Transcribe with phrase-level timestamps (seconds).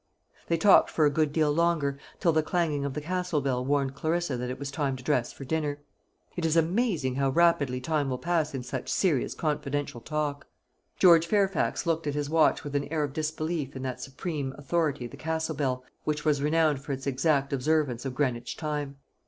[0.47, 3.93] They talked for a good deal longer, till the clanging of the Castle bell warned
[3.93, 5.77] Clarissa that it was time to dress for dinner.
[6.35, 10.47] It is amazing how rapidly time will pass in such serious confidential talk.
[10.97, 15.05] George Fairfax looked at his watch with an air of disbelief in that supreme authority
[15.05, 18.97] the Castle bell, which was renowned for its exact observance of Greenwich time.